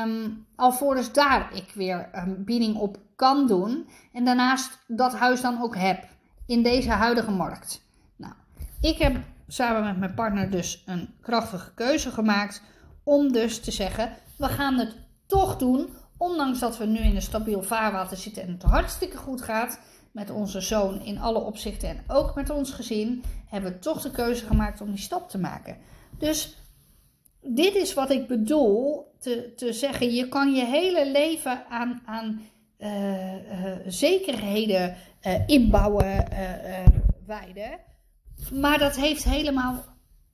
[0.05, 3.89] um, alvorens daar ik weer een bieding op kan doen.
[4.13, 6.07] En daarnaast dat huis dan ook heb
[6.45, 7.81] in deze huidige markt.
[8.15, 8.33] Nou,
[8.81, 12.61] ik heb samen met mijn partner dus een krachtige keuze gemaakt
[13.03, 14.95] om dus te zeggen: we gaan het
[15.27, 19.41] toch doen, ondanks dat we nu in een stabiel vaarwater zitten en het hartstikke goed
[19.41, 19.79] gaat
[20.15, 24.11] met onze zoon in alle opzichten en ook met ons gezin, hebben we toch de
[24.11, 25.77] keuze gemaakt om die stap te maken.
[26.17, 26.57] Dus
[27.41, 30.13] dit is wat ik bedoel te, te zeggen.
[30.13, 32.41] Je kan je hele leven aan, aan
[32.79, 34.95] uh, uh, zekerheden
[35.27, 36.27] uh, inbouwen,
[37.25, 37.79] wijden.
[38.53, 39.83] Maar dat heeft helemaal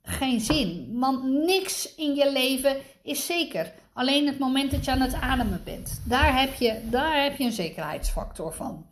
[0.02, 0.88] geen zin.
[0.92, 3.72] Want niks in je leven is zeker.
[3.92, 6.02] Alleen het moment dat je aan het ademen bent.
[6.04, 8.86] Daar heb je, daar heb je een zekerheidsfactor van.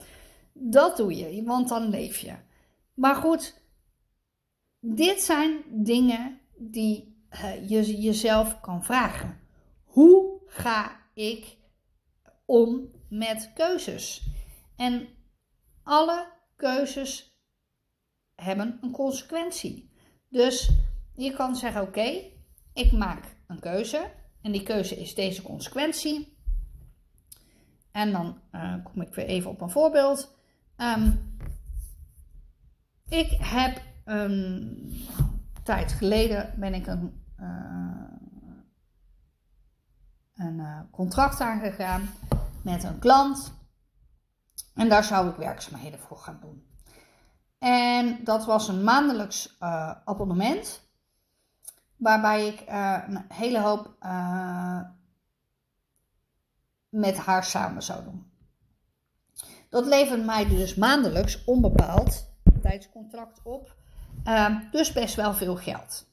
[0.63, 2.35] Dat doe je, want dan leef je.
[2.95, 3.63] Maar goed,
[4.81, 9.41] dit zijn dingen die uh, je jezelf kan vragen.
[9.85, 11.57] Hoe ga ik
[12.45, 14.29] om met keuzes?
[14.77, 15.09] En
[15.83, 17.39] alle keuzes
[18.35, 19.93] hebben een consequentie.
[20.29, 20.71] Dus
[21.15, 22.23] je kan zeggen: Oké,
[22.73, 24.13] ik maak een keuze.
[24.43, 26.39] En die keuze is deze consequentie.
[27.93, 30.39] En dan uh, kom ik weer even op een voorbeeld.
[30.83, 31.35] Um,
[33.09, 35.07] ik heb een
[35.63, 38.05] tijd geleden ben ik een, uh,
[40.35, 42.09] een uh, contract aangegaan
[42.63, 43.53] met een klant.
[44.75, 46.67] En daar zou ik werkzaamheden voor gaan doen.
[47.59, 50.89] En dat was een maandelijks uh, abonnement.
[51.97, 53.97] Waarbij ik een hele hoop
[56.89, 58.30] met haar samen zou doen.
[59.71, 62.29] Dat levert mij dus maandelijks onbepaald
[62.63, 63.75] tijdscontract op.
[64.25, 66.07] Uh, dus best wel veel geld.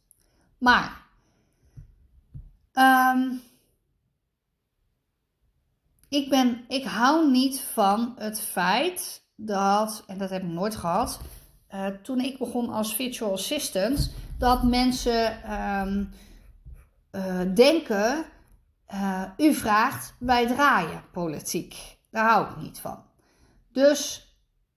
[0.57, 1.05] Maar
[2.73, 3.41] um,
[6.09, 11.19] ik, ben, ik hou niet van het feit dat, en dat heb ik nooit gehad,
[11.73, 16.09] uh, toen ik begon als virtual assistant, dat mensen um,
[17.11, 18.25] uh, denken,
[18.93, 21.97] uh, u vraagt, wij draaien politiek.
[22.11, 23.06] Daar hou ik niet van.
[23.77, 24.31] Dus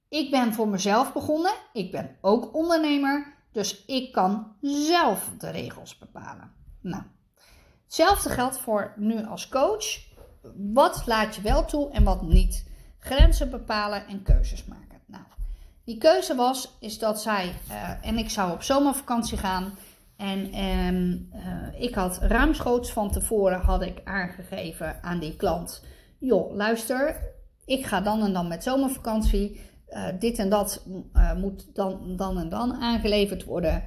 [0.09, 1.53] ik ben voor mezelf begonnen.
[1.73, 3.35] Ik ben ook ondernemer.
[3.53, 6.53] Dus ik kan zelf de regels bepalen.
[6.81, 7.03] Nou,
[7.85, 9.85] hetzelfde geldt voor nu als coach.
[10.55, 12.69] Wat laat je wel toe en wat niet?
[12.99, 15.01] Grenzen bepalen en keuzes maken.
[15.07, 15.25] Nou,
[15.85, 19.79] die keuze was is dat zij uh, en ik zou op zomervakantie gaan.
[20.17, 25.85] En uh, ik had ruimschoots van tevoren had ik aangegeven aan die klant.
[26.19, 27.31] Joh, luister,
[27.71, 29.61] ik ga dan en dan met zomervakantie.
[29.89, 33.85] Uh, dit en dat uh, moet dan, dan en dan aangeleverd worden.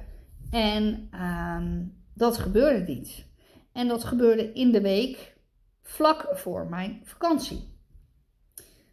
[0.50, 3.26] En uh, dat gebeurde niet.
[3.72, 5.36] En dat gebeurde in de week
[5.82, 7.72] vlak voor mijn vakantie.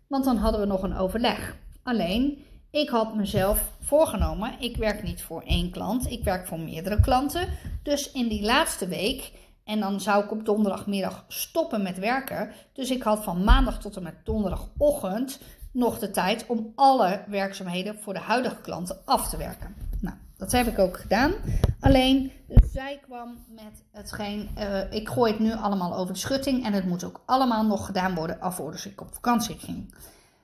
[0.07, 1.57] Want dan hadden we nog een overleg.
[1.83, 6.99] Alleen, ik had mezelf voorgenomen, ik werk niet voor één klant, ik werk voor meerdere
[6.99, 7.47] klanten.
[7.83, 9.31] Dus in die laatste week,
[9.71, 12.51] en dan zou ik op donderdagmiddag stoppen met werken.
[12.73, 15.39] Dus ik had van maandag tot en met donderdagochtend
[15.71, 19.75] nog de tijd om alle werkzaamheden voor de huidige klanten af te werken.
[19.99, 21.33] Nou, dat heb ik ook gedaan.
[21.79, 22.31] Alleen,
[22.71, 26.85] zij kwam met hetgeen, uh, ik gooi het nu allemaal over de schutting en het
[26.85, 29.95] moet ook allemaal nog gedaan worden alvorens ik op vakantie ging.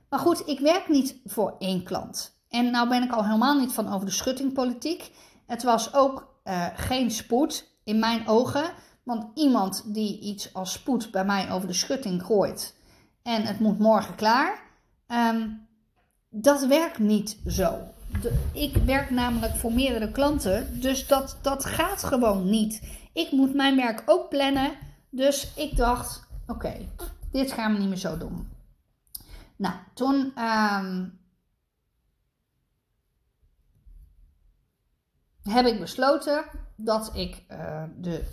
[0.09, 2.39] Maar goed, ik werk niet voor één klant.
[2.49, 5.11] En nou ben ik al helemaal niet van over de schuttingpolitiek.
[5.45, 8.73] Het was ook uh, geen spoed in mijn ogen.
[9.07, 12.75] Want iemand die iets als spoed bij mij over de schutting gooit
[13.23, 14.61] en het moet morgen klaar,
[15.07, 15.67] um,
[16.29, 17.79] dat werkt niet zo.
[18.53, 22.81] Ik werk namelijk voor meerdere klanten, dus dat, dat gaat gewoon niet.
[23.13, 24.71] Ik moet mijn werk ook plannen,
[25.09, 26.73] dus ik dacht: oké,
[27.31, 28.49] dit gaan we niet meer zo doen.
[29.55, 31.19] Nou, toen um,
[35.43, 38.23] heb ik besloten dat ik uh, de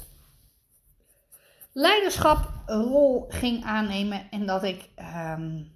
[1.74, 4.88] leiderschaprol ging aannemen en dat ik.
[5.38, 5.72] Um,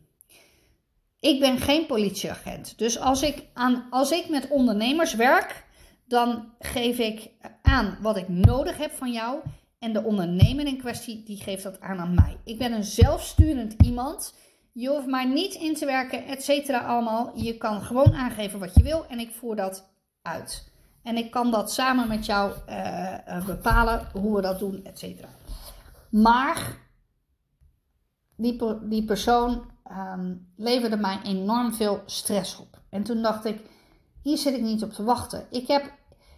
[1.20, 2.78] ik ben geen politieagent.
[2.78, 5.64] Dus als ik, aan, als ik met ondernemers werk,
[6.04, 7.30] dan geef ik
[7.62, 9.38] aan wat ik nodig heb van jou.
[9.78, 12.36] En de ondernemer in kwestie, die geeft dat aan aan mij.
[12.44, 14.34] Ik ben een zelfsturend iemand.
[14.72, 17.32] Je hoeft mij niet in te werken, et cetera, allemaal.
[17.34, 19.88] Je kan gewoon aangeven wat je wil en ik voer dat
[20.22, 20.70] uit.
[21.02, 25.28] En ik kan dat samen met jou uh, bepalen hoe we dat doen, et cetera.
[26.10, 26.78] Maar
[28.36, 32.80] die, die persoon um, leverde mij enorm veel stress op.
[32.90, 33.60] En toen dacht ik,
[34.22, 35.46] hier zit ik niet op te wachten.
[35.50, 35.92] Ik heb,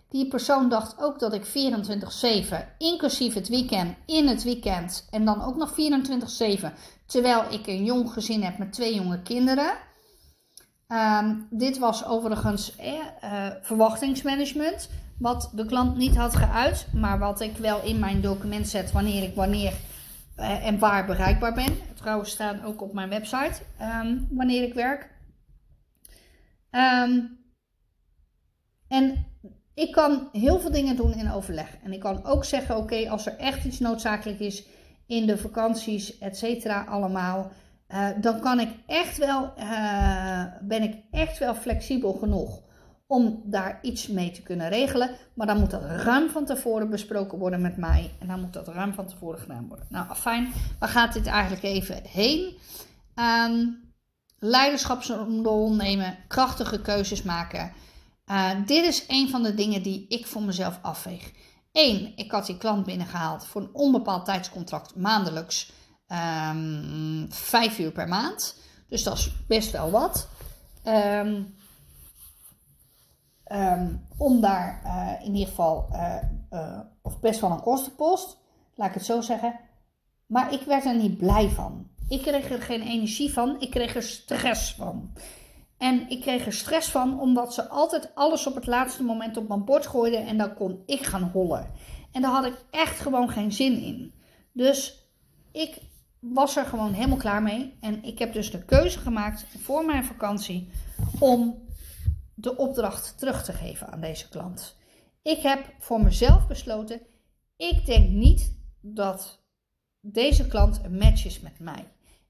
[0.08, 5.42] die persoon dacht ook dat ik 24-7, inclusief het weekend, in het weekend en dan
[5.42, 5.74] ook nog 24-7,
[7.06, 9.72] terwijl ik een jong gezin heb met twee jonge kinderen.
[10.92, 12.92] Um, dit was overigens eh,
[13.24, 18.68] uh, verwachtingsmanagement, wat de klant niet had geuit, maar wat ik wel in mijn document
[18.68, 19.72] zet wanneer ik wanneer
[20.36, 21.78] uh, en waar bereikbaar ben.
[21.94, 25.10] Trouwens staan ook op mijn website um, wanneer ik werk.
[26.70, 27.38] Um,
[28.88, 29.26] en
[29.74, 31.76] ik kan heel veel dingen doen in overleg.
[31.82, 34.66] En ik kan ook zeggen, oké, als er echt iets noodzakelijk is
[35.06, 37.52] in de vakanties, et cetera, allemaal,
[37.92, 42.62] uh, dan kan ik echt wel, uh, ben ik echt wel flexibel genoeg
[43.06, 45.10] om daar iets mee te kunnen regelen.
[45.34, 48.10] Maar dan moet dat ruim van tevoren besproken worden met mij.
[48.18, 49.86] En dan moet dat ruim van tevoren gedaan worden.
[49.88, 50.52] Nou, fijn.
[50.78, 52.58] Waar gaat dit eigenlijk even heen?
[53.14, 53.92] Um,
[54.38, 57.72] leiderschapsrol nemen, krachtige keuzes maken.
[58.30, 61.32] Uh, dit is een van de dingen die ik voor mezelf afweeg.
[61.72, 65.72] Eén, ik had die klant binnengehaald voor een onbepaald tijdscontract maandelijks.
[66.12, 68.56] Um, vijf uur per maand.
[68.88, 70.28] Dus dat is best wel wat.
[70.84, 71.58] Um,
[73.52, 76.16] Um, om daar uh, in ieder geval, uh,
[76.50, 78.36] uh, of best wel een kostenpost,
[78.74, 79.60] laat ik het zo zeggen.
[80.26, 81.88] Maar ik werd er niet blij van.
[82.08, 85.12] Ik kreeg er geen energie van, ik kreeg er stress van.
[85.78, 89.48] En ik kreeg er stress van omdat ze altijd alles op het laatste moment op
[89.48, 91.70] mijn bord gooiden en dan kon ik gaan hollen.
[92.12, 94.14] En daar had ik echt gewoon geen zin in.
[94.52, 95.08] Dus
[95.52, 95.78] ik
[96.20, 97.76] was er gewoon helemaal klaar mee.
[97.80, 100.70] En ik heb dus de keuze gemaakt voor mijn vakantie
[101.18, 101.68] om
[102.34, 104.76] de opdracht terug te geven aan deze klant.
[105.22, 107.00] Ik heb voor mezelf besloten,
[107.56, 109.44] ik denk niet dat
[110.00, 111.84] deze klant een match is met mij.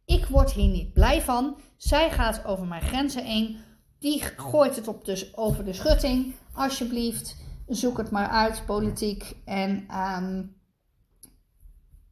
[0.05, 1.61] Ik word hier niet blij van.
[1.77, 3.59] Zij gaat over mijn grenzen heen.
[3.99, 6.35] Die gooit het op dus over de schutting.
[6.53, 9.37] Alsjeblieft, zoek het maar uit, politiek.
[9.45, 10.57] En um,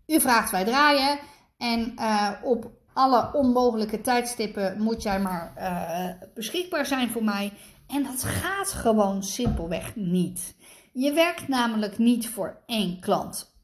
[0.07, 1.19] u vraagt wij draaien.
[1.59, 7.53] En uh, op alle onmogelijke tijdstippen moet jij maar uh, beschikbaar zijn voor mij.
[7.87, 10.55] En dat gaat gewoon simpelweg niet.
[10.93, 13.57] Je werkt namelijk niet voor één klant.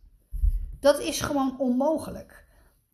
[0.81, 2.45] Dat is gewoon onmogelijk.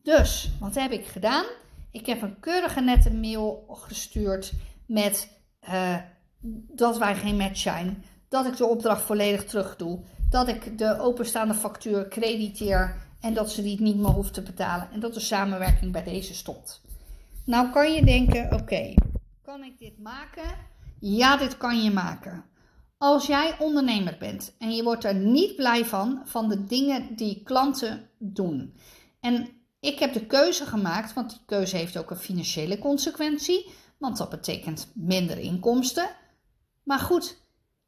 [0.03, 1.45] Dus, wat heb ik gedaan?
[1.91, 4.53] Ik heb een keurige nette mail gestuurd
[4.85, 5.95] met uh,
[6.71, 8.03] dat wij geen match zijn.
[8.29, 9.99] Dat ik de opdracht volledig terug doe.
[10.29, 14.91] Dat ik de openstaande factuur crediteer en dat ze die niet meer hoeft te betalen.
[14.91, 16.81] En dat de samenwerking bij deze stopt.
[17.45, 18.93] Nou kan je denken, oké,
[19.41, 20.57] kan ik dit maken?
[20.99, 22.43] Ja, dit kan je maken.
[22.97, 27.43] Als jij ondernemer bent en je wordt er niet blij van, van de dingen die
[27.43, 28.75] klanten doen.
[29.19, 29.49] En
[29.79, 34.29] ik heb de keuze gemaakt, want die keuze heeft ook een financiële consequentie, want dat
[34.29, 36.09] betekent minder inkomsten.
[36.83, 37.41] Maar goed,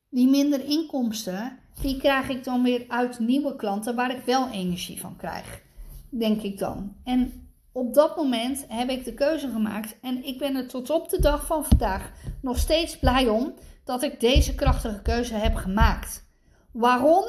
[0.10, 5.00] die minder inkomsten, die krijg ik dan weer uit nieuwe klanten waar ik wel energie
[5.00, 5.62] van krijg,
[6.10, 6.96] denk ik dan.
[7.04, 11.10] En op dat moment heb ik de keuze gemaakt en ik ben er tot op
[11.10, 12.12] de dag van vandaag
[12.42, 13.54] nog steeds blij om
[13.84, 16.26] dat ik deze krachtige keuze heb gemaakt.
[16.72, 17.26] Waarom?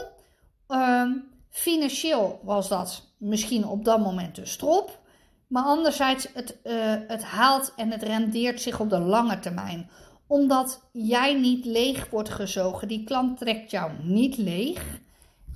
[0.67, 1.11] Ehm,
[1.51, 5.03] financieel was dat misschien op dat moment een strop.
[5.47, 9.91] Maar anderzijds, het, uh, het haalt en het rendeert zich op de lange termijn.
[10.27, 12.89] Omdat jij niet leeg wordt gezogen.
[12.89, 15.01] Die klant trekt jou niet leeg.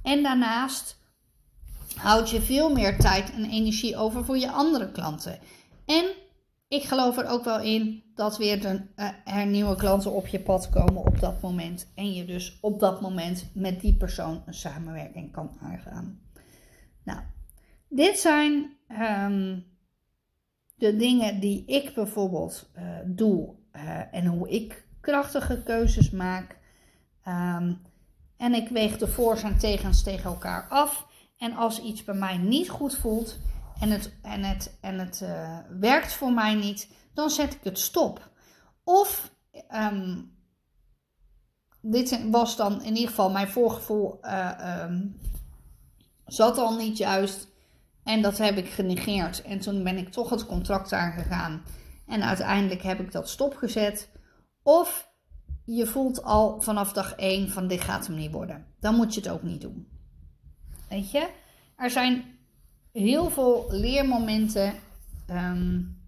[0.03, 1.01] En daarnaast
[1.97, 5.39] houd je veel meer tijd en energie over voor je andere klanten.
[5.87, 6.05] En
[6.69, 10.41] ik geloof er ook wel in dat weer de, uh, er nieuwe klanten op je
[10.41, 11.93] pad komen op dat moment.
[11.95, 16.21] En je dus op dat moment met die persoon een samenwerking kan aangaan.
[17.05, 17.21] Nou,
[17.89, 19.65] dit zijn um,
[20.75, 23.55] de dingen die ik bijvoorbeeld uh, doe
[23.85, 26.59] uh, en hoe ik krachtige keuzes maak.
[27.29, 27.83] Um,
[28.37, 31.07] en ik weeg de voor's en tegens tegen elkaar af.
[31.39, 33.39] En als iets bij mij niet goed voelt
[33.81, 37.79] en het, en het, en het uh, werkt voor mij niet, dan zet ik het
[37.79, 38.31] stop.
[38.85, 39.31] Of,
[39.71, 40.37] um,
[41.81, 45.21] dit was dan in ieder geval mijn voorgevoel, uh, um,
[46.27, 47.49] zat al niet juist.
[48.05, 49.43] En dat heb ik genegeerd.
[49.43, 51.63] En toen ben ik toch het contract aangegaan.
[52.09, 54.11] En uiteindelijk heb ik dat stopgezet.
[54.63, 55.11] Of
[55.65, 58.67] je voelt al vanaf dag 1 van dit gaat hem niet worden.
[58.81, 59.89] Dan moet je het ook niet doen.
[60.89, 61.29] Weet je?
[61.77, 62.25] Er zijn
[62.93, 64.75] heel veel leermomenten
[65.31, 65.99] um,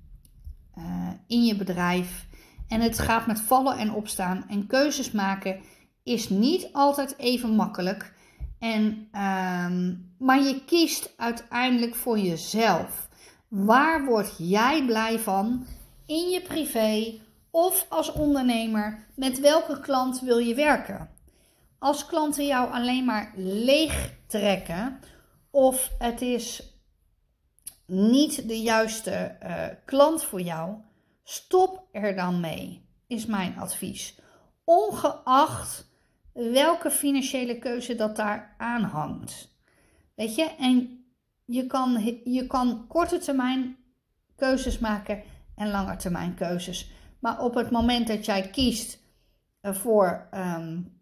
[0.79, 2.27] uh, in je bedrijf.
[2.69, 4.45] En het gaat met vallen en opstaan.
[4.49, 5.61] En keuzes maken
[6.03, 8.15] is niet altijd even makkelijk.
[8.59, 13.09] En, um, maar je kiest uiteindelijk voor jezelf.
[13.49, 15.67] Waar word jij blij van
[16.11, 19.07] in je privé of als ondernemer?
[19.15, 21.11] Met welke klant wil je werken?
[21.79, 25.01] Als klanten jou alleen maar leeg trekken
[25.51, 26.63] of het is
[27.87, 30.75] niet de juiste uh, klant voor jou,
[31.25, 34.19] stop er dan mee, is mijn advies.
[34.65, 35.89] Ongeacht
[36.33, 39.55] welke financiële keuze dat daar aan hangt.
[40.15, 41.05] Weet je, en
[41.45, 43.77] je kan, je kan korte termijn
[44.37, 45.23] keuzes maken
[45.61, 46.91] en lange termijn keuzes.
[47.19, 48.99] Maar op het moment dat jij kiest
[49.63, 51.01] voor, um,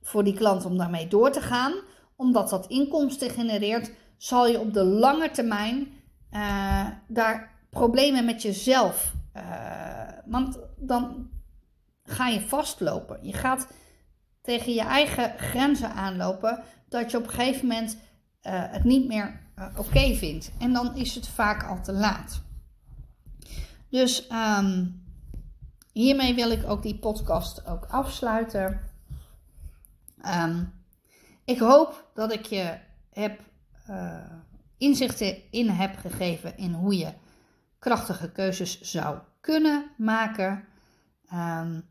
[0.00, 1.72] voor die klant om daarmee door te gaan,
[2.16, 5.88] omdat dat inkomsten genereert, zal je op de lange termijn
[6.32, 9.12] uh, daar problemen met jezelf.
[9.36, 9.42] Uh,
[10.26, 11.30] want dan
[12.02, 13.18] ga je vastlopen.
[13.22, 13.66] Je gaat
[14.42, 17.96] tegen je eigen grenzen aanlopen, dat je op een gegeven moment
[18.42, 19.40] het niet meer
[19.76, 20.50] oké vindt.
[20.58, 22.42] En dan is het vaak al te laat.
[23.90, 25.02] Dus um,
[25.92, 28.80] hiermee wil ik ook die podcast ook afsluiten.
[30.26, 30.72] Um,
[31.44, 32.78] ik hoop dat ik je
[33.10, 33.40] heb,
[33.90, 34.24] uh,
[34.78, 37.12] inzichten in heb gegeven in hoe je
[37.78, 40.64] krachtige keuzes zou kunnen maken.
[41.32, 41.88] Um,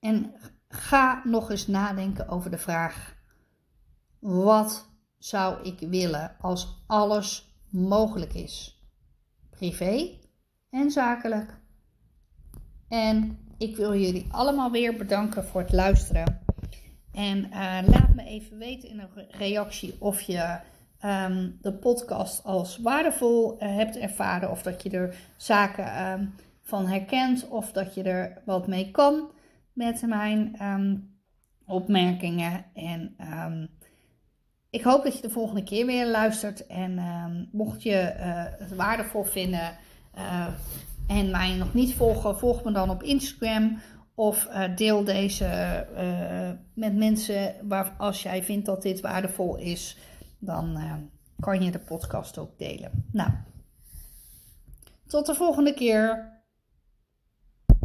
[0.00, 0.34] en
[0.76, 3.16] Ga nog eens nadenken over de vraag:
[4.18, 4.88] wat
[5.18, 8.82] zou ik willen als alles mogelijk is?
[9.50, 10.18] Privé
[10.74, 11.58] en zakelijk.
[12.88, 16.40] En ik wil jullie allemaal weer bedanken voor het luisteren.
[17.12, 20.58] En uh, laat me even weten in een reactie of je
[21.04, 24.50] um, de podcast als waardevol uh, hebt ervaren.
[24.50, 27.48] Of dat je er zaken um, van herkent.
[27.48, 29.30] Of dat je er wat mee kan
[29.72, 31.16] met mijn um,
[31.66, 32.64] opmerkingen.
[32.74, 33.16] En
[34.70, 36.66] ik hoop dat je de volgende keer weer luistert.
[36.66, 39.76] En mocht je uh, het waardevol vinden
[40.18, 40.46] uh,
[41.06, 43.80] en mij nog niet volgen, volg me dan op Instagram.
[44.16, 45.86] Of uh, deel deze
[46.74, 49.98] met mensen waar als jij vindt dat dit waardevol is,
[50.38, 50.78] dan
[51.40, 53.08] kan je de podcast ook delen.
[53.12, 53.30] Nou,
[55.06, 56.32] tot de volgende keer.